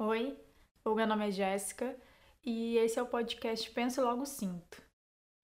Oi, 0.00 0.38
o 0.84 0.94
meu 0.94 1.08
nome 1.08 1.26
é 1.26 1.30
Jéssica 1.32 2.00
e 2.44 2.76
esse 2.76 3.00
é 3.00 3.02
o 3.02 3.08
podcast 3.08 3.68
Penso 3.72 4.00
Logo 4.00 4.24
Sinto. 4.24 4.80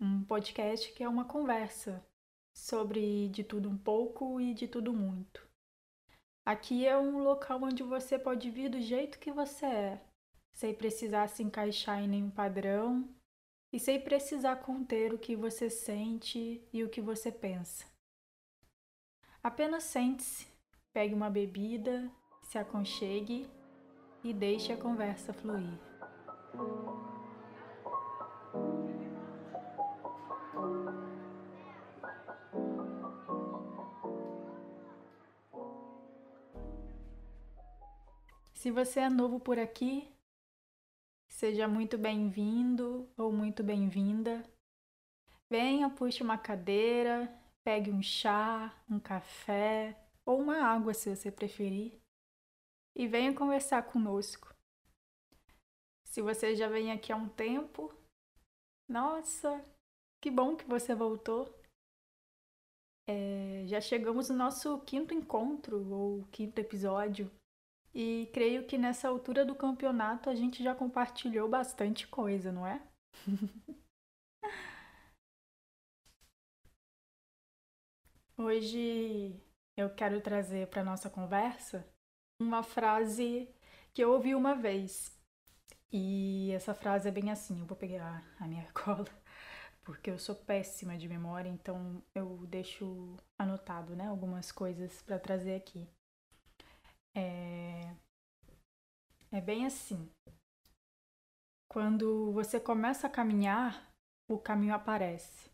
Um 0.00 0.22
podcast 0.22 0.92
que 0.92 1.02
é 1.02 1.08
uma 1.08 1.24
conversa 1.24 2.06
sobre 2.54 3.28
de 3.30 3.42
tudo 3.42 3.68
um 3.68 3.76
pouco 3.76 4.40
e 4.40 4.54
de 4.54 4.68
tudo 4.68 4.92
muito. 4.92 5.44
Aqui 6.46 6.86
é 6.86 6.96
um 6.96 7.18
local 7.18 7.64
onde 7.64 7.82
você 7.82 8.16
pode 8.16 8.48
vir 8.48 8.70
do 8.70 8.80
jeito 8.80 9.18
que 9.18 9.32
você 9.32 9.66
é, 9.66 10.00
sem 10.52 10.72
precisar 10.72 11.26
se 11.26 11.42
encaixar 11.42 12.00
em 12.00 12.06
nenhum 12.06 12.30
padrão 12.30 13.12
e 13.72 13.80
sem 13.80 14.00
precisar 14.00 14.54
conter 14.62 15.12
o 15.12 15.18
que 15.18 15.34
você 15.34 15.68
sente 15.68 16.64
e 16.72 16.84
o 16.84 16.88
que 16.88 17.00
você 17.00 17.32
pensa. 17.32 17.86
Apenas 19.42 19.82
sente-se, 19.82 20.46
pegue 20.92 21.12
uma 21.12 21.28
bebida, 21.28 22.08
se 22.44 22.56
aconchegue 22.56 23.48
e 24.24 24.32
deixe 24.32 24.72
a 24.72 24.76
conversa 24.76 25.34
fluir. 25.34 25.78
Se 38.54 38.70
você 38.70 39.00
é 39.00 39.10
novo 39.10 39.38
por 39.38 39.58
aqui, 39.58 40.10
seja 41.28 41.68
muito 41.68 41.98
bem-vindo 41.98 43.06
ou 43.18 43.30
muito 43.30 43.62
bem-vinda. 43.62 44.42
Venha, 45.50 45.90
puxe 45.90 46.22
uma 46.22 46.38
cadeira, 46.38 47.30
pegue 47.62 47.90
um 47.90 48.02
chá, 48.02 48.74
um 48.88 48.98
café 48.98 49.94
ou 50.24 50.40
uma 50.40 50.64
água 50.64 50.94
se 50.94 51.14
você 51.14 51.30
preferir 51.30 52.03
e 52.94 53.08
venha 53.08 53.34
conversar 53.34 53.82
conosco. 53.82 54.54
Se 56.04 56.22
você 56.22 56.54
já 56.54 56.68
vem 56.68 56.92
aqui 56.92 57.12
há 57.12 57.16
um 57.16 57.28
tempo, 57.28 57.92
nossa, 58.88 59.64
que 60.22 60.30
bom 60.30 60.54
que 60.56 60.64
você 60.64 60.94
voltou. 60.94 61.52
É, 63.06 63.64
já 63.66 63.80
chegamos 63.80 64.28
no 64.30 64.36
nosso 64.36 64.78
quinto 64.80 65.12
encontro, 65.12 65.92
ou 65.92 66.24
quinto 66.28 66.58
episódio, 66.60 67.30
e 67.92 68.30
creio 68.32 68.66
que 68.66 68.78
nessa 68.78 69.08
altura 69.08 69.44
do 69.44 69.54
campeonato 69.54 70.30
a 70.30 70.34
gente 70.34 70.62
já 70.62 70.74
compartilhou 70.74 71.48
bastante 71.48 72.06
coisa, 72.06 72.52
não 72.52 72.66
é? 72.66 72.80
Hoje 78.36 79.40
eu 79.76 79.94
quero 79.94 80.20
trazer 80.20 80.68
para 80.68 80.82
nossa 80.84 81.08
conversa 81.10 81.93
uma 82.44 82.62
frase 82.62 83.48
que 83.92 84.02
eu 84.02 84.12
ouvi 84.12 84.34
uma 84.34 84.54
vez. 84.54 85.18
E 85.92 86.50
essa 86.52 86.74
frase 86.74 87.08
é 87.08 87.12
bem 87.12 87.30
assim, 87.30 87.60
eu 87.60 87.66
vou 87.66 87.76
pegar 87.76 88.22
a 88.38 88.46
minha 88.48 88.66
cola, 88.74 89.06
porque 89.84 90.10
eu 90.10 90.18
sou 90.18 90.34
péssima 90.34 90.96
de 90.98 91.08
memória, 91.08 91.48
então 91.48 92.02
eu 92.14 92.46
deixo 92.46 93.16
anotado, 93.38 93.94
né, 93.94 94.08
algumas 94.08 94.50
coisas 94.50 95.00
para 95.02 95.18
trazer 95.18 95.54
aqui. 95.54 95.88
É... 97.14 97.94
é 99.30 99.40
bem 99.40 99.66
assim. 99.66 100.10
Quando 101.68 102.32
você 102.32 102.60
começa 102.60 103.06
a 103.06 103.10
caminhar, 103.10 103.88
o 104.28 104.38
caminho 104.38 104.74
aparece. 104.74 105.50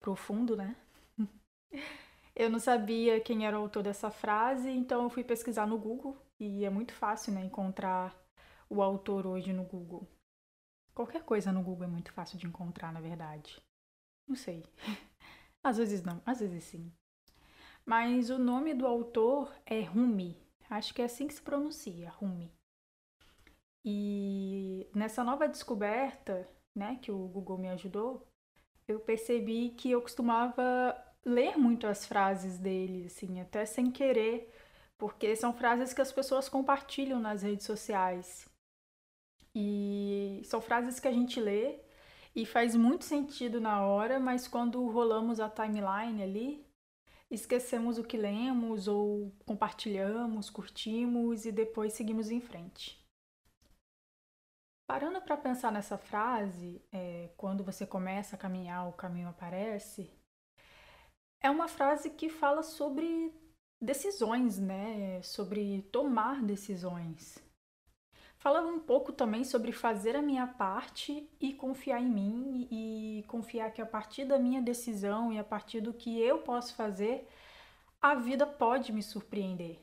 Profundo, 0.00 0.56
né? 0.56 0.76
Eu 2.40 2.48
não 2.48 2.58
sabia 2.58 3.20
quem 3.20 3.46
era 3.46 3.58
o 3.58 3.62
autor 3.64 3.82
dessa 3.82 4.10
frase, 4.10 4.70
então 4.70 5.02
eu 5.02 5.10
fui 5.10 5.22
pesquisar 5.22 5.66
no 5.66 5.76
Google 5.76 6.16
e 6.38 6.64
é 6.64 6.70
muito 6.70 6.94
fácil, 6.94 7.34
né, 7.34 7.44
encontrar 7.44 8.18
o 8.66 8.80
autor 8.80 9.26
hoje 9.26 9.52
no 9.52 9.62
Google. 9.62 10.08
Qualquer 10.94 11.22
coisa 11.22 11.52
no 11.52 11.62
Google 11.62 11.84
é 11.84 11.86
muito 11.86 12.10
fácil 12.10 12.38
de 12.38 12.46
encontrar, 12.46 12.94
na 12.94 13.00
verdade. 13.02 13.62
Não 14.26 14.34
sei. 14.34 14.64
Às 15.62 15.76
vezes 15.76 16.02
não, 16.02 16.22
às 16.24 16.40
vezes 16.40 16.64
sim. 16.64 16.90
Mas 17.84 18.30
o 18.30 18.38
nome 18.38 18.72
do 18.72 18.86
autor 18.86 19.54
é 19.66 19.82
Rumi. 19.82 20.42
Acho 20.70 20.94
que 20.94 21.02
é 21.02 21.04
assim 21.04 21.26
que 21.26 21.34
se 21.34 21.42
pronuncia, 21.42 22.08
Rumi. 22.08 22.50
E 23.84 24.88
nessa 24.94 25.22
nova 25.22 25.46
descoberta, 25.46 26.48
né, 26.74 26.98
que 27.02 27.12
o 27.12 27.28
Google 27.28 27.58
me 27.58 27.68
ajudou, 27.68 28.26
eu 28.88 28.98
percebi 28.98 29.74
que 29.76 29.90
eu 29.90 30.00
costumava 30.00 31.09
ler 31.24 31.56
muito 31.56 31.86
as 31.86 32.06
frases 32.06 32.58
dele, 32.58 33.06
assim, 33.06 33.40
até 33.40 33.64
sem 33.64 33.90
querer, 33.90 34.52
porque 34.98 35.34
são 35.36 35.52
frases 35.52 35.92
que 35.92 36.00
as 36.00 36.12
pessoas 36.12 36.48
compartilham 36.48 37.20
nas 37.20 37.42
redes 37.42 37.66
sociais. 37.66 38.48
E 39.54 40.42
são 40.44 40.60
frases 40.60 41.00
que 41.00 41.08
a 41.08 41.12
gente 41.12 41.40
lê 41.40 41.78
e 42.34 42.46
faz 42.46 42.76
muito 42.76 43.04
sentido 43.04 43.60
na 43.60 43.84
hora, 43.84 44.20
mas 44.20 44.46
quando 44.46 44.86
rolamos 44.86 45.40
a 45.40 45.48
timeline 45.48 46.22
ali, 46.22 46.66
esquecemos 47.30 47.98
o 47.98 48.04
que 48.04 48.16
lemos 48.16 48.88
ou 48.88 49.32
compartilhamos, 49.46 50.50
curtimos 50.50 51.44
e 51.44 51.52
depois 51.52 51.92
seguimos 51.92 52.30
em 52.30 52.40
frente. 52.40 53.00
Parando 54.86 55.22
para 55.22 55.36
pensar 55.36 55.70
nessa 55.70 55.96
frase, 55.96 56.84
é, 56.92 57.30
quando 57.36 57.62
você 57.62 57.86
começa 57.86 58.34
a 58.34 58.38
caminhar, 58.38 58.88
o 58.88 58.92
caminho 58.92 59.28
aparece, 59.28 60.12
é 61.40 61.50
uma 61.50 61.68
frase 61.68 62.10
que 62.10 62.28
fala 62.28 62.62
sobre 62.62 63.32
decisões, 63.80 64.58
né? 64.58 65.22
Sobre 65.22 65.82
tomar 65.90 66.42
decisões. 66.42 67.38
Fala 68.38 68.62
um 68.62 68.80
pouco 68.80 69.12
também 69.12 69.44
sobre 69.44 69.70
fazer 69.70 70.16
a 70.16 70.22
minha 70.22 70.46
parte 70.46 71.28
e 71.38 71.52
confiar 71.52 72.00
em 72.00 72.08
mim 72.08 72.68
e 72.70 73.22
confiar 73.28 73.70
que 73.70 73.82
a 73.82 73.86
partir 73.86 74.24
da 74.24 74.38
minha 74.38 74.62
decisão 74.62 75.30
e 75.30 75.38
a 75.38 75.44
partir 75.44 75.80
do 75.82 75.92
que 75.92 76.18
eu 76.18 76.38
posso 76.38 76.74
fazer, 76.74 77.28
a 78.00 78.14
vida 78.14 78.46
pode 78.46 78.92
me 78.92 79.02
surpreender. 79.02 79.78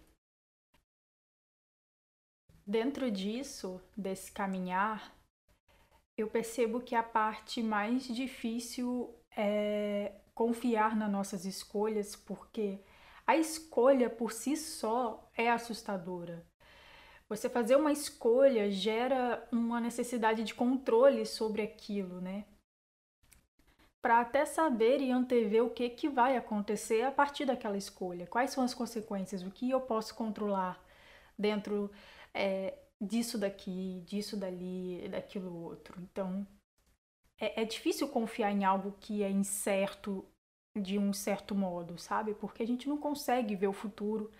Dentro 2.65 3.11
disso, 3.11 3.79
desse 3.95 4.31
caminhar, 4.31 5.15
eu 6.17 6.27
percebo 6.27 6.81
que 6.81 6.95
a 6.95 7.03
parte 7.03 7.61
mais 7.61 8.07
difícil 8.07 9.15
é 9.35 10.13
confiar 10.37 10.95
nas 10.95 11.11
nossas 11.11 11.45
escolhas, 11.45 12.15
porque 12.15 12.79
a 13.25 13.35
escolha 13.35 14.07
por 14.07 14.31
si 14.31 14.55
só 14.55 15.27
é 15.35 15.49
assustadora. 15.49 16.45
Você 17.27 17.49
fazer 17.49 17.75
uma 17.75 17.91
escolha 17.91 18.69
gera 18.69 19.45
uma 19.51 19.81
necessidade 19.81 20.43
de 20.43 20.53
controle 20.53 21.25
sobre 21.25 21.63
aquilo, 21.63 22.21
né? 22.21 22.45
Para 23.99 24.21
até 24.21 24.45
saber 24.45 25.01
e 25.01 25.11
antever 25.11 25.63
o 25.63 25.71
que, 25.71 25.89
que 25.89 26.07
vai 26.07 26.37
acontecer 26.37 27.01
a 27.01 27.11
partir 27.11 27.45
daquela 27.45 27.75
escolha. 27.75 28.27
Quais 28.27 28.51
são 28.51 28.63
as 28.63 28.75
consequências, 28.75 29.41
o 29.41 29.49
que 29.49 29.71
eu 29.71 29.81
posso 29.81 30.13
controlar 30.13 30.79
dentro 31.35 31.91
é, 32.31 32.77
disso 33.01 33.39
daqui, 33.39 34.03
disso 34.05 34.37
dali, 34.37 35.09
daquilo 35.09 35.63
outro. 35.63 35.99
Então, 35.99 36.47
é, 37.39 37.61
é 37.61 37.65
difícil 37.65 38.07
confiar 38.07 38.51
em 38.51 38.65
algo 38.65 38.95
que 38.99 39.23
é 39.23 39.29
incerto 39.29 40.25
de 40.75 40.97
um 40.97 41.13
certo 41.13 41.55
modo, 41.55 41.97
sabe? 41.97 42.33
Porque 42.33 42.63
a 42.63 42.67
gente 42.67 42.87
não 42.87 42.97
consegue 42.97 43.55
ver 43.55 43.67
o 43.67 43.73
futuro, 43.73 44.31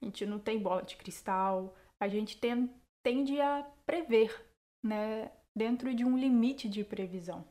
a 0.00 0.04
gente 0.04 0.26
não 0.26 0.38
tem 0.38 0.58
bola 0.58 0.82
de 0.82 0.96
cristal, 0.96 1.74
a 1.98 2.08
gente 2.08 2.38
tem, 2.38 2.70
tende 3.02 3.40
a 3.40 3.66
prever, 3.86 4.46
né? 4.82 5.30
Dentro 5.56 5.94
de 5.94 6.04
um 6.04 6.16
limite 6.16 6.68
de 6.68 6.84
previsão. 6.84 7.44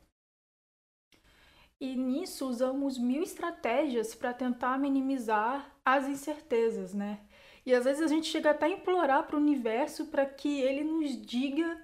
E 1.82 1.96
nisso 1.96 2.48
usamos 2.48 2.98
mil 2.98 3.24
estratégias 3.24 4.14
para 4.14 4.34
tentar 4.34 4.78
minimizar 4.78 5.74
as 5.86 6.08
incertezas, 6.08 6.94
né? 6.94 7.22
E 7.66 7.74
às 7.74 7.86
vezes 7.86 8.02
a 8.02 8.08
gente 8.08 8.28
chega 8.28 8.52
até 8.52 8.66
a 8.66 8.70
implorar 8.70 9.28
para 9.28 9.36
o 9.36 9.40
universo 9.40 10.08
para 10.08 10.26
que 10.26 10.60
ele 10.62 10.84
nos 10.84 11.22
diga 11.22 11.82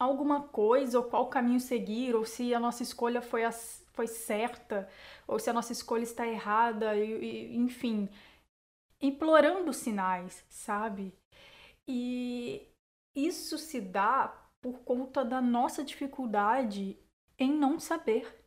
alguma 0.00 0.42
coisa, 0.48 0.98
ou 0.98 1.04
qual 1.04 1.28
caminho 1.28 1.60
seguir, 1.60 2.14
ou 2.16 2.24
se 2.24 2.54
a 2.54 2.60
nossa 2.60 2.82
escolha 2.82 3.22
foi, 3.22 3.44
a, 3.44 3.52
foi 3.52 4.06
certa, 4.06 4.88
ou 5.28 5.38
se 5.38 5.50
a 5.50 5.52
nossa 5.52 5.72
escolha 5.72 6.02
está 6.04 6.26
errada, 6.26 6.96
e, 6.96 7.52
e, 7.52 7.56
enfim, 7.56 8.08
implorando 9.00 9.72
sinais, 9.72 10.44
sabe? 10.48 11.14
E 11.88 12.66
isso 13.14 13.58
se 13.58 13.80
dá 13.80 14.28
por 14.62 14.80
conta 14.80 15.24
da 15.24 15.40
nossa 15.40 15.84
dificuldade 15.84 16.98
em 17.38 17.52
não 17.52 17.80
saber. 17.80 18.42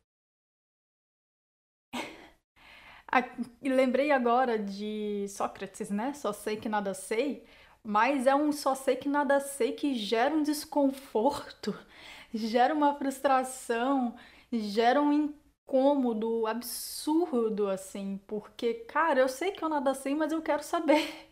Lembrei 3.62 4.12
agora 4.12 4.58
de 4.58 5.28
Sócrates, 5.30 5.90
né? 5.90 6.14
Só 6.14 6.34
sei 6.34 6.58
que 6.58 6.70
nada 6.70 6.94
sei 6.94 7.46
mas 7.84 8.28
é 8.28 8.36
um 8.36 8.52
só 8.52 8.76
sei 8.76 8.96
que 8.96 9.10
nada 9.10 9.40
sei 9.40 9.74
que 9.74 9.94
gera 9.96 10.34
um 10.34 10.44
desconforto, 10.44 11.78
gera 12.34 12.74
uma 12.74 12.96
frustração, 12.96 14.16
gera 14.52 15.02
um 15.02 15.12
incômodo 15.14 16.48
absurdo, 16.48 17.68
assim, 17.70 18.20
porque, 18.28 18.74
cara, 18.86 19.20
eu 19.22 19.30
sei 19.30 19.52
que 19.52 19.64
eu 19.64 19.70
nada 19.70 19.94
sei, 19.94 20.16
mas 20.16 20.32
eu 20.32 20.42
quero 20.42 20.64
saber. 20.64 21.30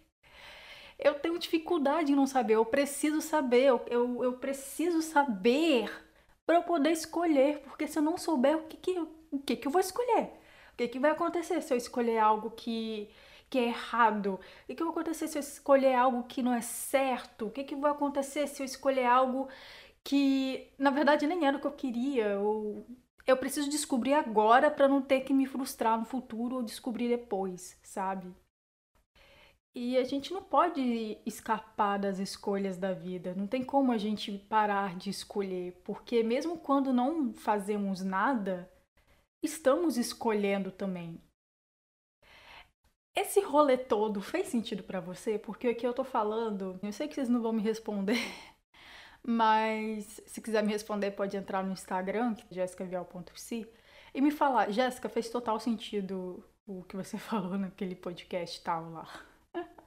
eu 0.99 1.15
tenho 1.19 1.39
dificuldade 1.39 2.11
em 2.11 2.15
não 2.15 2.27
saber, 2.27 2.55
eu 2.55 2.65
preciso 2.65 3.21
saber, 3.21 3.63
eu, 3.65 3.81
eu, 3.87 4.23
eu 4.23 4.33
preciso 4.33 5.01
saber 5.01 5.91
para 6.45 6.55
eu 6.57 6.63
poder 6.63 6.91
escolher, 6.91 7.59
porque 7.61 7.87
se 7.87 7.97
eu 7.99 8.03
não 8.03 8.17
souber 8.17 8.57
o 8.57 8.63
que, 8.67 8.77
que, 8.77 8.99
o 9.31 9.39
que, 9.39 9.55
que 9.55 9.67
eu 9.67 9.71
vou 9.71 9.79
escolher, 9.81 10.31
o 10.73 10.77
que, 10.77 10.87
que 10.87 10.99
vai 10.99 11.11
acontecer 11.11 11.61
se 11.61 11.73
eu 11.73 11.77
escolher 11.77 12.17
algo 12.19 12.51
que, 12.51 13.09
que 13.51 13.59
é 13.59 13.65
errado, 13.65 14.39
o 14.69 14.75
que, 14.75 14.81
vai 14.81 14.91
acontecer 14.91 15.27
se 15.27 15.37
eu 15.37 15.41
escolher 15.41 15.93
algo 15.93 16.23
que 16.23 16.41
não 16.41 16.53
é 16.53 16.61
certo, 16.61 17.47
o 17.47 17.51
que, 17.51 17.65
que 17.65 17.75
vai 17.75 17.91
acontecer 17.91 18.47
se 18.47 18.63
eu 18.63 18.65
escolher 18.65 19.05
algo 19.05 19.49
que 20.03 20.71
na 20.79 20.89
verdade 20.89 21.27
nem 21.27 21.45
era 21.45 21.57
o 21.57 21.59
que 21.59 21.67
eu 21.67 21.73
queria, 21.73 22.39
ou 22.39 22.85
eu 23.27 23.35
preciso 23.35 23.69
descobrir 23.69 24.13
agora 24.13 24.71
para 24.71 24.87
não 24.87 25.01
ter 25.01 25.21
que 25.21 25.33
me 25.33 25.45
frustrar 25.45 25.99
no 25.99 26.05
futuro 26.05 26.55
ou 26.55 26.63
descobrir 26.63 27.09
depois, 27.09 27.77
sabe? 27.83 28.33
E 29.75 29.97
a 29.97 30.03
gente 30.05 30.33
não 30.33 30.43
pode 30.43 31.17
escapar 31.25 31.99
das 31.99 32.19
escolhas 32.19 32.77
da 32.77 32.93
vida, 32.93 33.35
não 33.35 33.47
tem 33.47 33.63
como 33.63 33.91
a 33.91 33.97
gente 33.97 34.31
parar 34.49 34.95
de 34.97 35.09
escolher, 35.09 35.81
porque 35.83 36.23
mesmo 36.23 36.57
quando 36.57 36.93
não 36.93 37.33
fazemos 37.33 38.01
nada, 38.01 38.71
estamos 39.43 39.97
escolhendo 39.97 40.71
também. 40.71 41.21
Esse 43.15 43.41
rolê 43.41 43.77
todo 43.77 44.21
fez 44.21 44.47
sentido 44.47 44.83
para 44.83 45.01
você? 45.01 45.37
Porque 45.37 45.67
aqui 45.67 45.85
eu 45.85 45.93
tô 45.93 46.03
falando, 46.03 46.79
eu 46.81 46.93
sei 46.93 47.07
que 47.07 47.15
vocês 47.15 47.27
não 47.27 47.41
vão 47.41 47.51
me 47.51 47.61
responder, 47.61 48.17
mas 49.21 50.21
se 50.25 50.41
quiser 50.41 50.63
me 50.63 50.71
responder, 50.71 51.11
pode 51.11 51.35
entrar 51.35 51.63
no 51.63 51.73
Instagram, 51.73 52.35
é 52.49 52.53
jessicavial.psi, 52.53 53.67
e 54.13 54.21
me 54.21 54.31
falar, 54.31 54.71
Jéssica, 54.71 55.09
fez 55.09 55.29
total 55.29 55.59
sentido 55.59 56.43
o 56.65 56.83
que 56.83 56.95
você 56.95 57.17
falou 57.19 57.57
naquele 57.57 57.95
podcast 57.95 58.61
tal 58.63 58.89
lá. 58.91 59.07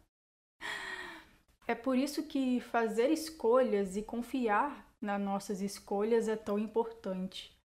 É 1.67 1.75
por 1.75 1.97
isso 1.97 2.25
que 2.25 2.61
fazer 2.61 3.09
escolhas 3.09 3.97
e 3.97 4.03
confiar 4.03 4.87
nas 5.01 5.19
nossas 5.19 5.63
escolhas 5.63 6.29
é 6.29 6.37
tão 6.37 6.59
importante. 6.59 7.57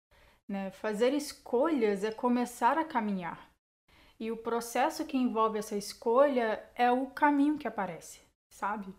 Né? 0.48 0.70
Fazer 0.70 1.12
escolhas 1.12 2.04
é 2.04 2.12
começar 2.12 2.78
a 2.78 2.84
caminhar. 2.84 3.47
E 4.20 4.32
o 4.32 4.36
processo 4.36 5.04
que 5.04 5.16
envolve 5.16 5.58
essa 5.58 5.76
escolha 5.76 6.62
é 6.74 6.90
o 6.90 7.06
caminho 7.06 7.56
que 7.56 7.68
aparece, 7.68 8.20
sabe? 8.50 8.92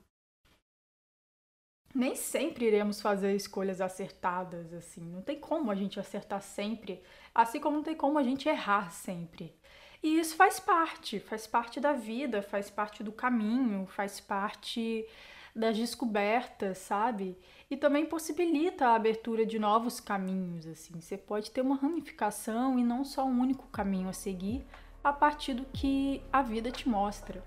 Nem 1.94 2.16
sempre 2.16 2.66
iremos 2.66 3.01
fazer 3.01 3.36
escolhas 3.36 3.81
acertadas, 3.81 4.71
assim. 4.74 5.01
Não 5.01 5.21
tem 5.21 5.38
como 5.38 5.71
a 5.71 5.75
gente 5.75 6.00
acertar 6.00 6.42
sempre, 6.42 7.04
assim 7.36 7.60
como 7.60 7.77
não 7.77 7.83
tem 7.83 7.95
como 7.95 8.18
a 8.18 8.24
gente 8.24 8.48
errar 8.48 8.92
sempre. 8.92 9.54
E 10.01 10.19
isso 10.19 10.36
faz 10.38 10.60
parte, 10.60 11.19
faz 11.19 11.45
parte 11.45 11.80
da 11.81 11.92
vida, 11.92 12.42
faz 12.42 12.69
parte 12.69 13.04
do 13.04 13.12
caminho, 13.12 13.86
faz 13.88 14.22
parte 14.22 15.06
das 15.54 15.77
descobertas, 15.77 16.77
sabe? 16.77 17.38
E 17.69 17.75
também 17.75 18.06
possibilita 18.06 18.88
a 18.88 18.95
abertura 18.95 19.45
de 19.45 19.60
novos 19.60 20.00
caminhos, 20.00 20.65
assim. 20.65 21.01
Você 21.01 21.18
pode 21.18 21.51
ter 21.51 21.60
uma 21.60 21.75
ramificação 21.75 22.80
e 22.80 22.83
não 22.83 23.04
só 23.04 23.25
um 23.25 23.42
único 23.42 23.68
caminho 23.68 24.07
a 24.07 24.13
seguir 24.13 24.65
a 25.04 25.13
partir 25.13 25.54
do 25.54 25.66
que 25.66 26.24
a 26.31 26.42
vida 26.42 26.72
te 26.72 26.88
mostra. 26.88 27.44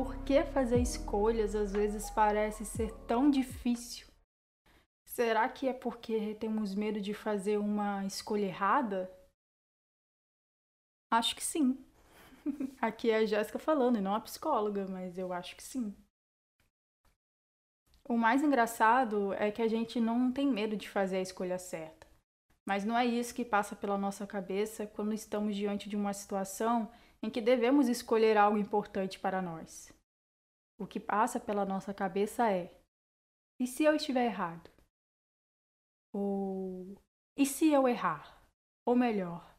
por 0.00 0.16
que 0.24 0.42
fazer 0.44 0.80
escolhas 0.80 1.54
às 1.54 1.72
vezes 1.72 2.08
parece 2.10 2.64
ser 2.64 2.90
tão 3.06 3.30
difícil? 3.30 4.06
Será 5.04 5.46
que 5.46 5.68
é 5.68 5.74
porque 5.74 6.34
temos 6.36 6.74
medo 6.74 6.98
de 7.02 7.12
fazer 7.12 7.58
uma 7.58 8.06
escolha 8.06 8.46
errada? 8.46 9.12
Acho 11.10 11.36
que 11.36 11.44
sim. 11.44 11.84
Aqui 12.80 13.10
é 13.10 13.18
a 13.18 13.26
Jéssica 13.26 13.58
falando 13.58 13.98
e 13.98 14.00
não 14.00 14.14
a 14.14 14.20
psicóloga, 14.20 14.86
mas 14.88 15.18
eu 15.18 15.34
acho 15.34 15.54
que 15.54 15.62
sim. 15.62 15.94
O 18.10 18.16
mais 18.18 18.42
engraçado 18.42 19.32
é 19.34 19.52
que 19.52 19.62
a 19.62 19.68
gente 19.68 20.00
não 20.00 20.32
tem 20.32 20.44
medo 20.44 20.76
de 20.76 20.88
fazer 20.88 21.18
a 21.18 21.22
escolha 21.22 21.60
certa. 21.60 22.08
Mas 22.66 22.84
não 22.84 22.98
é 22.98 23.06
isso 23.06 23.32
que 23.32 23.44
passa 23.44 23.76
pela 23.76 23.96
nossa 23.96 24.26
cabeça 24.26 24.84
quando 24.84 25.14
estamos 25.14 25.54
diante 25.54 25.88
de 25.88 25.94
uma 25.94 26.12
situação 26.12 26.90
em 27.22 27.30
que 27.30 27.40
devemos 27.40 27.86
escolher 27.86 28.36
algo 28.36 28.58
importante 28.58 29.16
para 29.20 29.40
nós. 29.40 29.92
O 30.76 30.88
que 30.88 30.98
passa 30.98 31.38
pela 31.38 31.64
nossa 31.64 31.94
cabeça 31.94 32.50
é: 32.50 32.76
e 33.60 33.66
se 33.68 33.84
eu 33.84 33.94
estiver 33.94 34.24
errado? 34.24 34.68
Ou 36.12 36.96
e 37.36 37.46
se 37.46 37.70
eu 37.70 37.86
errar? 37.86 38.42
Ou 38.84 38.96
melhor, 38.96 39.54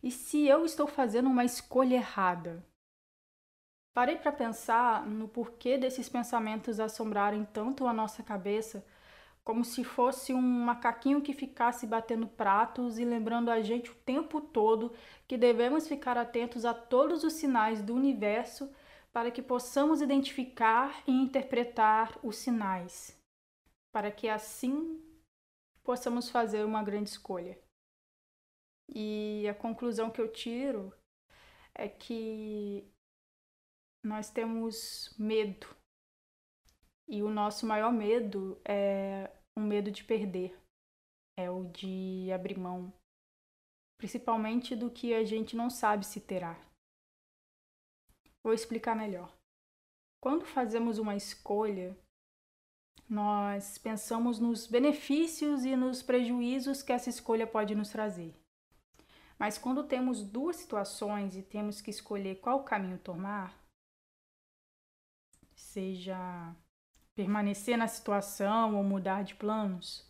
e 0.00 0.12
se 0.12 0.46
eu 0.46 0.64
estou 0.64 0.86
fazendo 0.86 1.28
uma 1.28 1.44
escolha 1.44 1.96
errada? 1.96 2.64
Parei 3.92 4.16
para 4.16 4.30
pensar 4.30 5.04
no 5.06 5.28
porquê 5.28 5.76
desses 5.76 6.08
pensamentos 6.08 6.78
assombrarem 6.78 7.44
tanto 7.44 7.86
a 7.86 7.92
nossa 7.92 8.22
cabeça 8.22 8.84
como 9.42 9.64
se 9.64 9.82
fosse 9.82 10.32
um 10.32 10.40
macaquinho 10.40 11.20
que 11.20 11.32
ficasse 11.32 11.86
batendo 11.86 12.28
pratos 12.28 12.98
e 12.98 13.04
lembrando 13.04 13.50
a 13.50 13.60
gente 13.60 13.90
o 13.90 13.94
tempo 13.94 14.40
todo 14.40 14.92
que 15.26 15.36
devemos 15.36 15.88
ficar 15.88 16.16
atentos 16.16 16.64
a 16.64 16.72
todos 16.72 17.24
os 17.24 17.32
sinais 17.32 17.82
do 17.82 17.94
universo 17.94 18.70
para 19.12 19.30
que 19.30 19.42
possamos 19.42 20.00
identificar 20.00 21.02
e 21.06 21.10
interpretar 21.10 22.16
os 22.22 22.36
sinais, 22.36 23.18
para 23.90 24.10
que 24.12 24.28
assim 24.28 25.02
possamos 25.82 26.30
fazer 26.30 26.64
uma 26.64 26.82
grande 26.82 27.10
escolha. 27.10 27.58
E 28.88 29.46
a 29.48 29.54
conclusão 29.54 30.10
que 30.10 30.20
eu 30.20 30.30
tiro 30.30 30.92
é 31.74 31.88
que 31.88 32.88
nós 34.02 34.30
temos 34.30 35.14
medo 35.18 35.66
e 37.08 37.22
o 37.22 37.28
nosso 37.28 37.66
maior 37.66 37.92
medo 37.92 38.60
é 38.64 39.30
um 39.56 39.62
medo 39.62 39.90
de 39.90 40.04
perder, 40.04 40.56
é 41.36 41.50
o 41.50 41.64
de 41.64 42.30
abrir 42.32 42.56
mão, 42.56 42.92
principalmente 43.98 44.76
do 44.76 44.90
que 44.90 45.12
a 45.12 45.24
gente 45.24 45.56
não 45.56 45.68
sabe 45.68 46.06
se 46.06 46.20
terá. 46.20 46.56
Vou 48.44 48.54
explicar 48.54 48.94
melhor. 48.94 49.34
Quando 50.22 50.46
fazemos 50.46 50.98
uma 50.98 51.16
escolha, 51.16 51.98
nós 53.08 53.76
pensamos 53.76 54.38
nos 54.38 54.68
benefícios 54.68 55.64
e 55.64 55.74
nos 55.74 56.02
prejuízos 56.02 56.80
que 56.80 56.92
essa 56.92 57.10
escolha 57.10 57.46
pode 57.46 57.74
nos 57.74 57.90
trazer. 57.90 58.34
Mas 59.36 59.58
quando 59.58 59.82
temos 59.82 60.22
duas 60.22 60.56
situações 60.56 61.34
e 61.34 61.42
temos 61.42 61.80
que 61.80 61.90
escolher 61.90 62.36
qual 62.36 62.62
caminho 62.62 62.98
tomar, 62.98 63.59
seja 65.70 66.54
permanecer 67.14 67.76
na 67.78 67.86
situação 67.86 68.76
ou 68.76 68.82
mudar 68.82 69.22
de 69.22 69.34
planos, 69.36 70.04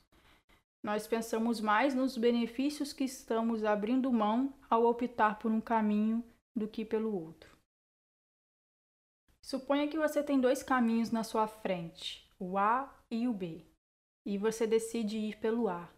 nós 0.83 1.07
pensamos 1.07 1.61
mais 1.61 1.95
nos 1.95 2.17
benefícios 2.17 2.93
que 2.93 3.05
estamos 3.05 3.63
abrindo 3.65 4.11
mão 4.11 4.55
ao 4.71 4.87
optar 4.87 5.39
por 5.39 5.51
um 5.51 5.61
caminho 5.61 6.25
do 6.57 6.67
que 6.67 6.85
pelo 6.85 7.15
outro. 7.15 7.59
Suponha 9.43 9.89
que 9.89 9.99
você 9.99 10.23
tem 10.23 10.41
dois 10.41 10.63
caminhos 10.63 11.11
na 11.11 11.23
sua 11.23 11.47
frente, 11.47 12.27
o 12.39 12.57
A 12.57 12.91
e 13.11 13.29
o 13.29 13.35
B, 13.35 13.67
e 14.25 14.39
você 14.39 14.67
decide 14.67 15.19
ir 15.19 15.37
pelo 15.41 15.69
A. 15.69 15.91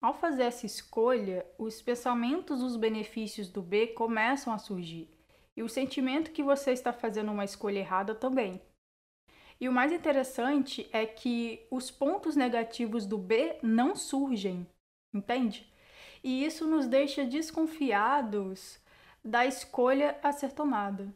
Ao 0.00 0.14
fazer 0.14 0.44
essa 0.44 0.66
escolha, 0.66 1.44
os 1.58 1.82
pensamentos 1.82 2.60
dos 2.60 2.76
benefícios 2.76 3.48
do 3.48 3.62
B 3.62 3.88
começam 3.88 4.52
a 4.52 4.58
surgir, 4.58 5.15
e 5.56 5.62
o 5.62 5.68
sentimento 5.68 6.32
que 6.32 6.42
você 6.42 6.72
está 6.72 6.92
fazendo 6.92 7.32
uma 7.32 7.44
escolha 7.44 7.78
errada 7.78 8.14
também. 8.14 8.60
E 9.58 9.68
o 9.68 9.72
mais 9.72 9.90
interessante 9.90 10.88
é 10.92 11.06
que 11.06 11.66
os 11.70 11.90
pontos 11.90 12.36
negativos 12.36 13.06
do 13.06 13.16
B 13.16 13.58
não 13.62 13.96
surgem, 13.96 14.66
entende? 15.14 15.72
E 16.22 16.44
isso 16.44 16.66
nos 16.66 16.86
deixa 16.86 17.24
desconfiados 17.24 18.78
da 19.24 19.46
escolha 19.46 20.18
a 20.22 20.30
ser 20.30 20.52
tomada. 20.52 21.12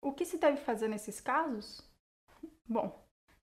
O 0.00 0.12
que 0.12 0.24
se 0.24 0.38
deve 0.38 0.56
fazer 0.56 0.88
nesses 0.88 1.20
casos? 1.20 1.80
Bom, 2.68 3.01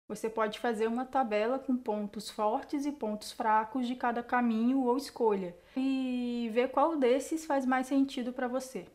você 0.09 0.27
pode 0.27 0.57
fazer 0.57 0.87
uma 0.87 1.05
tabela 1.05 1.59
com 1.59 1.77
pontos 1.77 2.31
fortes 2.31 2.87
e 2.87 2.91
pontos 2.91 3.31
fracos 3.31 3.87
de 3.87 3.95
cada 3.95 4.23
caminho 4.23 4.83
ou 4.83 4.97
escolha 4.97 5.55
e 5.77 6.49
ver 6.51 6.71
qual 6.71 6.97
desses 6.97 7.45
faz 7.45 7.63
mais 7.63 7.85
sentido 7.85 8.33
para 8.33 8.47
você. 8.47 8.87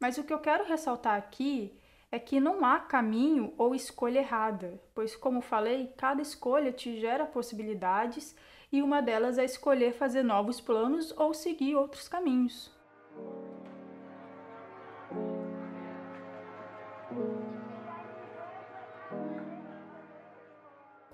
Mas 0.00 0.18
o 0.18 0.24
que 0.24 0.34
eu 0.34 0.40
quero 0.40 0.64
ressaltar 0.64 1.16
aqui 1.16 1.78
é 2.10 2.18
que 2.18 2.40
não 2.40 2.64
há 2.64 2.80
caminho 2.80 3.54
ou 3.56 3.72
escolha 3.72 4.18
errada, 4.18 4.82
pois, 4.92 5.14
como 5.14 5.40
falei, 5.40 5.92
cada 5.96 6.20
escolha 6.20 6.72
te 6.72 6.98
gera 7.00 7.24
possibilidades 7.24 8.34
e 8.72 8.82
uma 8.82 9.00
delas 9.00 9.38
é 9.38 9.44
escolher 9.44 9.92
fazer 9.92 10.24
novos 10.24 10.60
planos 10.60 11.12
ou 11.16 11.32
seguir 11.32 11.76
outros 11.76 12.08
caminhos. 12.08 12.73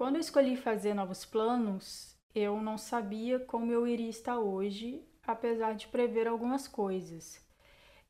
Quando 0.01 0.15
eu 0.15 0.23
escolhi 0.23 0.57
fazer 0.57 0.95
novos 0.95 1.27
planos, 1.27 2.19
eu 2.35 2.63
não 2.63 2.79
sabia 2.79 3.39
como 3.39 3.71
eu 3.71 3.87
iria 3.87 4.09
estar 4.09 4.39
hoje, 4.39 5.07
apesar 5.27 5.75
de 5.75 5.89
prever 5.89 6.27
algumas 6.27 6.67
coisas. 6.67 7.47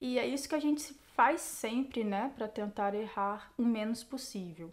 E 0.00 0.16
é 0.16 0.25
isso 0.25 0.49
que 0.49 0.54
a 0.54 0.61
gente 0.61 0.94
faz 1.16 1.40
sempre, 1.40 2.04
né, 2.04 2.32
para 2.37 2.47
tentar 2.47 2.94
errar 2.94 3.52
o 3.59 3.64
menos 3.64 4.04
possível. 4.04 4.73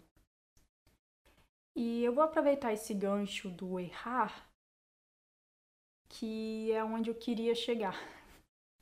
E 1.74 2.04
eu 2.04 2.14
vou 2.14 2.22
aproveitar 2.22 2.72
esse 2.72 2.94
gancho 2.94 3.50
do 3.50 3.80
errar, 3.80 4.48
que 6.08 6.70
é 6.70 6.84
onde 6.84 7.10
eu 7.10 7.16
queria 7.16 7.56
chegar. 7.56 7.98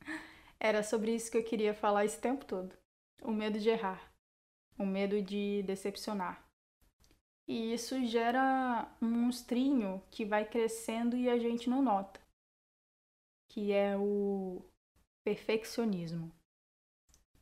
Era 0.61 0.83
sobre 0.83 1.15
isso 1.15 1.31
que 1.31 1.39
eu 1.39 1.43
queria 1.43 1.73
falar 1.73 2.05
esse 2.05 2.21
tempo 2.21 2.45
todo. 2.45 2.77
O 3.23 3.31
medo 3.31 3.59
de 3.59 3.71
errar, 3.71 4.13
o 4.79 4.85
medo 4.85 5.23
de 5.23 5.63
decepcionar. 5.63 6.46
E 7.49 7.73
isso 7.73 8.05
gera 8.05 8.91
um 9.01 9.09
monstrinho 9.09 10.03
que 10.11 10.25
vai 10.25 10.45
crescendo 10.45 11.17
e 11.17 11.31
a 11.31 11.39
gente 11.39 11.71
não 11.71 11.81
nota, 11.81 12.21
que 13.49 13.73
é 13.73 13.97
o 13.97 14.65
perfeccionismo. 15.25 16.33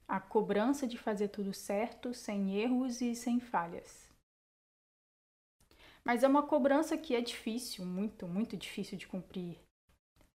A 0.07 0.21
cobrança 0.21 0.87
de 0.87 0.99
fazer 0.99 1.29
tudo 1.29 1.55
certo, 1.55 2.13
sem 2.13 2.55
erros 2.55 3.01
e 3.01 3.15
sem 3.15 3.41
falhas. 3.41 4.13
Mas 6.05 6.23
é 6.23 6.29
uma 6.29 6.47
cobrança 6.47 6.99
que 6.99 7.15
é 7.15 7.23
difícil, 7.23 7.87
muito, 7.87 8.29
muito 8.29 8.59
difícil 8.59 8.99
de 8.99 9.09
cumprir. 9.09 9.59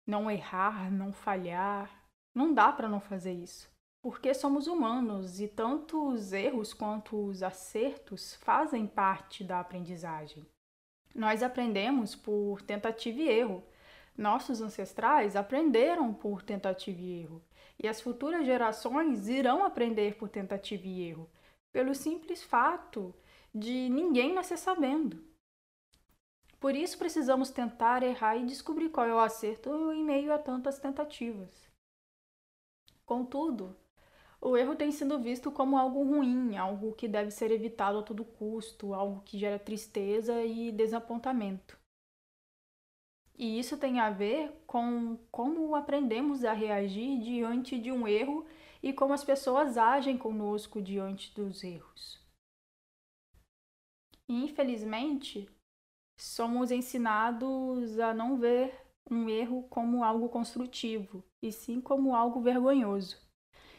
Não 0.05 0.29
errar, 0.29 0.91
não 0.91 1.12
falhar, 1.12 2.07
não 2.36 2.53
dá 2.53 2.72
para 2.72 2.88
não 2.88 3.00
fazer 3.00 3.34
isso. 3.34 3.75
Porque 4.05 4.35
somos 4.35 4.67
humanos 4.67 5.39
e 5.41 5.47
tanto 5.47 6.09
os 6.09 6.31
erros 6.31 6.75
quanto 6.75 7.25
os 7.25 7.41
acertos 7.41 8.35
fazem 8.35 8.85
parte 8.85 9.43
da 9.43 9.59
aprendizagem. 9.59 10.45
Nós 11.15 11.41
aprendemos 11.41 12.13
por 12.13 12.62
tentativa 12.62 13.19
e 13.19 13.27
erro. 13.27 13.63
Nossos 14.15 14.62
ancestrais 14.62 15.35
aprenderam 15.35 16.13
por 16.13 16.43
tentativa 16.43 17.01
e 17.01 17.21
erro. 17.21 17.41
E 17.81 17.88
as 17.88 18.00
futuras 18.00 18.45
gerações 18.45 19.27
irão 19.27 19.65
aprender 19.65 20.17
por 20.17 20.29
tentativa 20.29 20.85
e 20.85 21.01
erro, 21.09 21.27
pelo 21.71 21.95
simples 21.95 22.43
fato 22.43 23.12
de 23.51 23.89
ninguém 23.89 24.35
nascer 24.35 24.59
sabendo. 24.59 25.25
Por 26.59 26.75
isso 26.75 26.95
precisamos 27.00 27.50
tentar, 27.50 28.03
errar 28.03 28.35
e 28.35 28.45
descobrir 28.45 28.89
qual 28.89 29.07
é 29.07 29.15
o 29.15 29.19
acerto 29.19 29.91
em 29.91 30.03
meio 30.03 30.31
a 30.31 30.38
tantas 30.38 30.77
tentativas. 30.77 31.67
Contudo, 33.03 33.75
o 34.46 34.56
erro 34.56 34.75
tem 34.75 34.92
sido 34.92 35.18
visto 35.18 35.52
como 35.52 35.75
algo 35.75 36.04
ruim, 36.04 36.56
algo 36.56 36.94
que 36.94 37.08
deve 37.08 37.32
ser 37.32 37.50
evitado 37.50 37.98
a 37.98 38.04
todo 38.04 38.24
custo, 38.24 38.94
algo 38.94 39.24
que 39.25 39.40
gera 39.40 39.58
tristeza 39.58 40.44
e 40.44 40.72
desapontamento. 40.72 41.80
E 43.36 43.58
isso 43.60 43.75
tem 43.75 44.00
a 44.00 44.12
ver 44.12 44.52
com 44.68 45.18
como 45.32 45.75
aprendemos 45.75 46.46
a 46.46 46.54
reagir 46.54 47.20
diante 47.22 47.80
de 47.80 47.92
um 47.92 48.08
erro 48.08 48.46
e 48.84 48.94
como 48.94 49.14
as 49.14 49.24
pessoas 49.24 49.80
agem 49.80 50.16
conosco 50.16 50.80
diante 50.80 51.34
dos 51.34 51.64
erros. 51.64 52.24
Infelizmente, 54.30 55.50
somos 56.20 56.70
ensinados 56.70 57.98
a 57.98 58.14
não 58.14 58.38
ver 58.38 58.80
um 59.10 59.28
erro 59.28 59.64
como 59.70 60.04
algo 60.04 60.30
construtivo, 60.30 61.24
e 61.42 61.52
sim 61.52 61.82
como 61.82 62.16
algo 62.16 62.42
vergonhoso. 62.42 63.25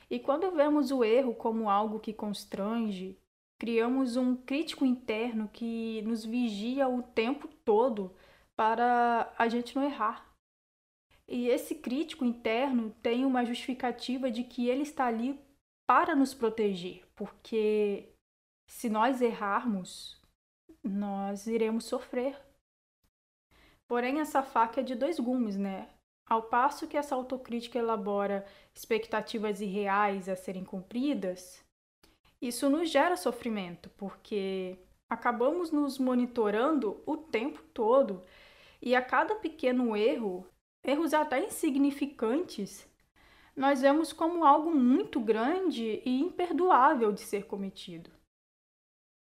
E 0.08 0.18
quando 0.18 0.50
vemos 0.52 0.90
o 0.90 1.04
erro 1.04 1.34
como 1.34 1.68
algo 1.68 1.98
que 1.98 2.12
constrange, 2.12 3.18
criamos 3.58 4.16
um 4.16 4.36
crítico 4.36 4.84
interno 4.84 5.48
que 5.48 6.02
nos 6.02 6.24
vigia 6.24 6.88
o 6.88 7.02
tempo 7.02 7.48
todo 7.64 8.14
para 8.54 9.32
a 9.36 9.48
gente 9.48 9.74
não 9.74 9.82
errar. 9.82 10.32
E 11.28 11.48
esse 11.48 11.74
crítico 11.74 12.24
interno 12.24 12.94
tem 13.02 13.24
uma 13.24 13.44
justificativa 13.44 14.30
de 14.30 14.44
que 14.44 14.68
ele 14.68 14.82
está 14.82 15.06
ali 15.06 15.40
para 15.86 16.14
nos 16.14 16.32
proteger, 16.32 17.04
porque 17.16 18.12
se 18.68 18.88
nós 18.88 19.20
errarmos, 19.20 20.20
nós 20.82 21.46
iremos 21.46 21.84
sofrer. 21.84 22.40
Porém, 23.88 24.20
essa 24.20 24.42
faca 24.42 24.80
é 24.80 24.84
de 24.84 24.94
dois 24.94 25.18
gumes, 25.18 25.56
né? 25.56 25.88
Ao 26.28 26.42
passo 26.42 26.88
que 26.88 26.96
essa 26.96 27.14
autocrítica 27.14 27.78
elabora 27.78 28.44
expectativas 28.74 29.60
irreais 29.60 30.28
a 30.28 30.34
serem 30.34 30.64
cumpridas, 30.64 31.64
isso 32.42 32.68
nos 32.68 32.90
gera 32.90 33.16
sofrimento, 33.16 33.88
porque 33.96 34.76
acabamos 35.08 35.70
nos 35.70 35.98
monitorando 35.98 37.00
o 37.06 37.16
tempo 37.16 37.62
todo 37.72 38.24
e 38.82 38.94
a 38.94 39.00
cada 39.00 39.36
pequeno 39.36 39.96
erro, 39.96 40.46
erros 40.84 41.14
até 41.14 41.44
insignificantes, 41.44 42.86
nós 43.54 43.80
vemos 43.80 44.12
como 44.12 44.44
algo 44.44 44.70
muito 44.74 45.18
grande 45.18 46.02
e 46.04 46.20
imperdoável 46.20 47.10
de 47.10 47.20
ser 47.20 47.46
cometido. 47.46 48.10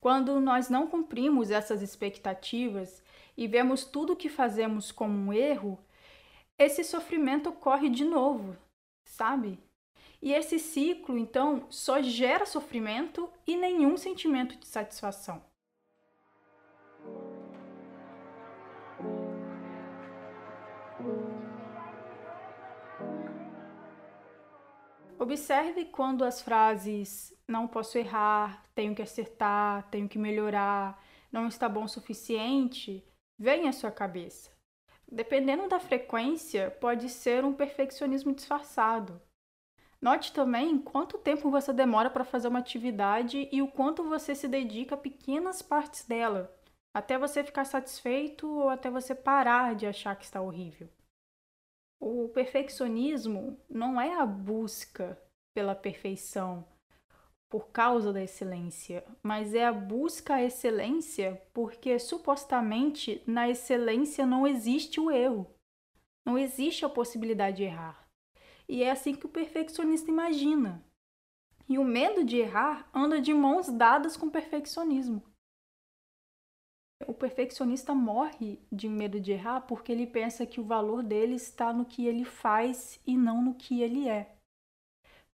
Quando 0.01 0.39
nós 0.39 0.71
não 0.71 0.87
cumprimos 0.87 1.51
essas 1.51 1.83
expectativas 1.83 3.03
e 3.37 3.49
vemos 3.49 3.85
tudo 3.85 4.13
o 4.13 4.17
que 4.17 4.29
fazemos 4.29 4.93
como 4.93 5.15
um 5.15 5.33
erro, 5.33 5.79
esse 6.61 6.85
sofrimento 6.85 7.49
ocorre 7.49 7.89
de 7.89 8.05
novo, 8.05 8.55
sabe? 9.03 9.59
E 10.21 10.35
esse 10.35 10.59
ciclo, 10.59 11.17
então, 11.17 11.67
só 11.71 12.03
gera 12.03 12.45
sofrimento 12.45 13.33
e 13.47 13.57
nenhum 13.57 13.97
sentimento 13.97 14.55
de 14.57 14.67
satisfação. 14.67 15.43
Observe 25.19 25.87
quando 25.87 26.25
as 26.25 26.43
frases 26.43 27.35
não 27.49 27.67
posso 27.67 27.97
errar, 27.97 28.67
tenho 28.75 28.95
que 28.95 29.01
acertar, 29.01 29.89
tenho 29.91 30.09
que 30.09 30.19
melhorar, 30.19 31.03
não 31.33 31.49
está 31.49 31.71
bom 31.71 31.85
o 31.85 31.89
suficiente, 31.89 33.03
vêm 33.39 33.67
à 33.67 33.73
sua 33.73 33.91
cabeça. 33.91 34.60
Dependendo 35.11 35.67
da 35.69 35.81
frequência, 35.81 36.71
pode 36.71 37.09
ser 37.09 37.45
um 37.45 37.53
perfeccionismo 37.53 38.33
disfarçado. 38.33 39.21
Note 40.01 40.33
também 40.33 40.79
quanto 40.79 41.19
tempo 41.19 41.51
você 41.51 41.73
demora 41.73 42.09
para 42.09 42.25
fazer 42.25 42.49
uma 42.49 42.61
atividade 42.61 43.49
e 43.51 43.61
o 43.61 43.69
quanto 43.69 44.05
você 44.05 44.35
se 44.35 44.47
dedica 44.49 44.95
a 44.95 44.99
pequenas 44.99 45.61
partes 45.61 46.07
dela, 46.07 46.57
até 46.95 47.19
você 47.19 47.43
ficar 47.45 47.65
satisfeito 47.65 48.49
ou 48.49 48.69
até 48.69 48.89
você 48.89 49.15
parar 49.15 49.75
de 49.75 49.87
achar 49.87 50.17
que 50.17 50.25
está 50.25 50.41
horrível. 50.41 50.89
O 51.99 52.29
perfeccionismo 52.29 53.61
não 53.69 54.01
é 54.01 54.15
a 54.15 54.25
busca 54.25 55.21
pela 55.53 55.75
perfeição, 55.75 56.65
por 57.51 57.71
causa 57.71 58.13
da 58.13 58.23
excelência, 58.23 59.05
mas 59.21 59.55
é 59.55 59.67
a 59.67 59.73
busca 59.73 60.37
à 60.37 60.43
excelência 60.43 61.43
porque 61.53 61.99
supostamente 61.99 63.21
na 63.27 63.51
excelência 63.51 64.25
não 64.25 64.47
existe 64.47 65.01
o 65.01 65.11
erro. 65.11 65.53
Não 66.25 66.39
existe 66.39 66.85
a 66.85 66.89
possibilidade 66.89 67.57
de 67.57 67.65
errar. 67.65 68.09
E 68.69 68.85
é 68.85 68.91
assim 68.93 69.17
que 69.17 69.27
o 69.27 69.29
perfeccionista 69.29 70.09
imagina. 70.09 70.85
E 71.69 71.77
o 71.77 71.85
medo 71.85 72.25
de 72.25 72.37
errar 72.37 72.89
anda 72.95 73.21
de 73.21 73.35
mãos 73.35 73.69
dadas 73.69 74.17
com 74.17 74.27
o 74.27 74.31
perfeccionismo. 74.31 75.21
O 77.07 77.15
perfeccionista 77.15 77.95
morre 77.95 78.61
de 78.71 78.89
medo 78.89 79.19
de 79.19 79.33
errar 79.33 79.63
porque 79.63 79.91
ele 79.91 80.07
pensa 80.07 80.47
que 80.47 80.61
o 80.61 80.65
valor 80.65 81.03
dele 81.03 81.35
está 81.35 81.73
no 81.73 81.85
que 81.85 82.07
ele 82.07 82.25
faz 82.25 83.01
e 83.05 83.17
não 83.17 83.43
no 83.43 83.55
que 83.55 83.83
ele 83.83 84.09
é. 84.09 84.37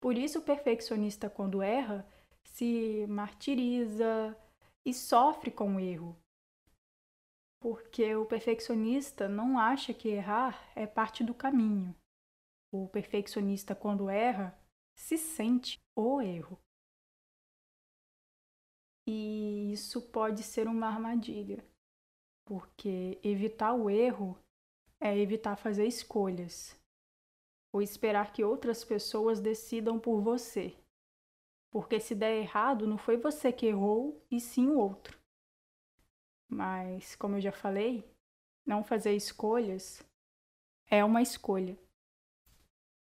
Por 0.01 0.17
isso, 0.17 0.39
o 0.39 0.43
perfeccionista, 0.43 1.29
quando 1.29 1.63
erra, 1.63 2.07
se 2.45 3.07
martiriza 3.09 4.37
e 4.85 4.93
sofre 4.95 5.51
com 5.51 5.77
o 5.77 5.81
erro. 5.81 6.17
Porque 7.61 8.15
o 8.15 8.27
perfeccionista 8.27 9.29
não 9.29 9.59
acha 9.59 9.93
que 9.93 10.09
errar 10.09 10.71
é 10.77 10.87
parte 10.87 11.25
do 11.25 11.35
caminho. 11.35 11.95
O 12.73 12.89
perfeccionista, 12.89 13.75
quando 13.75 14.09
erra, 14.09 14.57
se 14.95 15.17
sente 15.19 15.79
o 15.97 16.21
erro. 16.21 16.59
E 19.09 19.73
isso 19.73 20.03
pode 20.11 20.43
ser 20.43 20.67
uma 20.67 20.89
armadilha, 20.89 21.65
porque 22.45 23.21
evitar 23.23 23.73
o 23.73 23.89
erro 23.89 24.37
é 25.01 25.17
evitar 25.17 25.57
fazer 25.57 25.87
escolhas 25.87 26.77
ou 27.73 27.83
esperar 27.83 28.33
que 28.33 28.45
outras 28.45 28.85
pessoas 28.85 29.41
decidam 29.41 29.99
por 29.99 30.21
você. 30.21 30.75
Porque 31.71 32.01
se 32.01 32.15
der 32.15 32.37
errado, 32.41 32.87
não 32.87 32.97
foi 32.97 33.17
você 33.17 33.53
que 33.53 33.67
errou, 33.67 34.25
e 34.31 34.41
sim 34.41 34.69
o 34.69 34.79
outro. 34.79 35.19
Mas, 36.49 37.15
como 37.17 37.37
eu 37.37 37.41
já 37.41 37.53
falei, 37.53 38.09
não 38.65 38.83
fazer 38.83 39.15
escolhas 39.15 40.03
é 40.89 41.05
uma 41.05 41.21
escolha. 41.21 41.77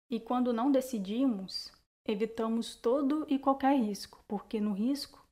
E 0.09 0.19
quando 0.19 0.53
não 0.53 0.71
decidimos, 0.71 1.71
evitamos 2.05 2.75
todo 2.75 3.25
e 3.29 3.39
qualquer 3.39 3.75
risco, 3.77 4.23
porque 4.27 4.59
no 4.61 4.73
risco 4.73 5.25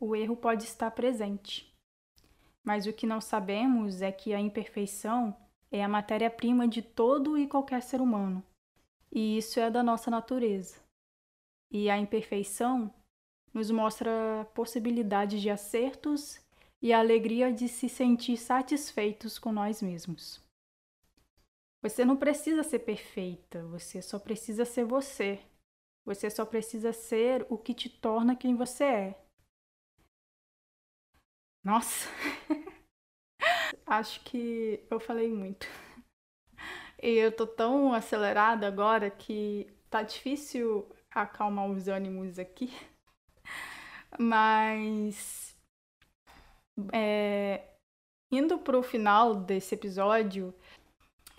o 0.00 0.16
erro 0.16 0.36
pode 0.36 0.64
estar 0.64 0.90
presente. 0.90 1.72
mas 2.64 2.86
o 2.86 2.92
que 2.92 3.06
não 3.06 3.20
sabemos 3.20 4.02
é 4.02 4.12
que 4.12 4.32
a 4.32 4.40
imperfeição 4.40 5.36
é 5.70 5.82
a 5.82 5.88
matéria-prima 5.88 6.68
de 6.68 6.80
todo 6.82 7.36
e 7.36 7.46
qualquer 7.46 7.82
ser 7.82 8.00
humano. 8.00 8.44
E 9.12 9.36
isso 9.36 9.60
é 9.60 9.70
da 9.70 9.82
nossa 9.82 10.10
natureza. 10.10 10.80
E 11.70 11.90
a 11.90 11.98
imperfeição 11.98 12.92
nos 13.52 13.70
mostra 13.70 14.10
possibilidades 14.54 15.42
de 15.42 15.50
acertos 15.50 16.40
e 16.80 16.92
a 16.92 16.98
alegria 16.98 17.52
de 17.52 17.68
se 17.68 17.88
sentir 17.88 18.36
satisfeitos 18.36 19.38
com 19.38 19.52
nós 19.52 19.82
mesmos. 19.82 20.40
Você 21.82 22.04
não 22.04 22.16
precisa 22.16 22.62
ser 22.62 22.80
perfeita, 22.80 23.62
você 23.66 24.00
só 24.00 24.18
precisa 24.18 24.64
ser 24.64 24.84
você. 24.84 25.40
Você 26.04 26.28
só 26.30 26.44
precisa 26.44 26.92
ser 26.92 27.46
o 27.48 27.56
que 27.56 27.74
te 27.74 27.88
torna 27.88 28.34
quem 28.34 28.56
você 28.56 28.84
é. 28.84 29.24
Nossa! 31.62 32.08
Acho 33.86 34.22
que 34.24 34.84
eu 34.90 34.98
falei 34.98 35.30
muito. 35.30 35.66
E 37.02 37.16
eu 37.16 37.32
tô 37.32 37.48
tão 37.48 37.92
acelerada 37.92 38.64
agora 38.68 39.10
que 39.10 39.66
tá 39.90 40.04
difícil 40.04 40.88
acalmar 41.10 41.68
os 41.68 41.88
ânimos 41.88 42.38
aqui. 42.38 42.72
Mas. 44.16 45.52
É, 46.92 47.74
indo 48.30 48.56
pro 48.58 48.84
final 48.84 49.34
desse 49.34 49.74
episódio, 49.74 50.54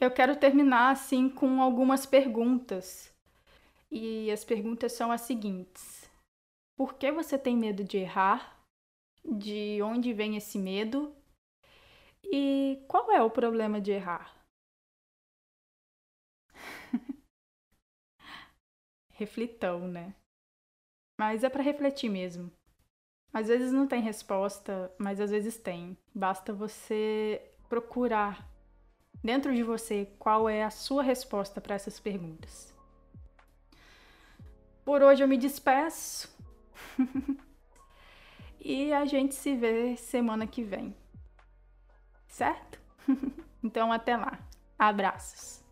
eu 0.02 0.12
quero 0.12 0.36
terminar 0.36 0.92
assim 0.92 1.30
com 1.30 1.62
algumas 1.62 2.06
perguntas. 2.06 3.14
E 3.90 4.30
as 4.32 4.44
perguntas 4.44 4.92
são 4.92 5.14
as 5.14 5.22
seguintes: 5.22 6.12
Por 6.76 6.96
que 6.96 7.10
você 7.10 7.40
tem 7.40 7.56
medo 7.56 7.86
de 7.86 8.00
errar? 8.00 8.60
De 9.24 9.82
onde 9.82 10.12
vem 10.12 10.36
esse 10.36 10.60
medo? 10.60 11.16
E 12.22 12.84
qual 12.86 13.10
é 13.14 13.24
o 13.24 13.30
problema 13.30 13.80
de 13.80 13.92
errar? 13.92 14.43
Reflitão, 19.24 19.88
né? 19.88 20.14
Mas 21.18 21.46
é 21.46 21.50
para 21.50 21.64
refletir 21.64 22.10
mesmo. 22.10 22.52
Às 23.32 23.48
vezes 23.48 23.72
não 23.72 23.88
tem 23.88 24.02
resposta, 24.02 24.94
mas 24.98 25.22
às 25.22 25.32
vezes 25.32 25.58
tem. 25.58 25.98
Basta 26.14 26.52
você 26.52 27.42
procurar 27.70 28.46
dentro 29.24 29.56
de 29.56 29.64
você 29.64 30.10
qual 30.20 30.50
é 30.50 30.62
a 30.62 30.70
sua 30.70 31.02
resposta 31.02 31.62
para 31.62 31.74
essas 31.74 32.02
perguntas. 32.02 32.76
Por 34.84 35.02
hoje 35.02 35.24
eu 35.24 35.28
me 35.28 35.38
despeço. 35.38 36.30
e 38.60 38.92
a 38.92 39.06
gente 39.06 39.36
se 39.36 39.56
vê 39.56 39.96
semana 39.96 40.46
que 40.46 40.64
vem. 40.64 40.94
Certo? 42.28 42.78
então 43.64 43.90
até 43.90 44.18
lá. 44.18 44.38
Abraços. 44.78 45.63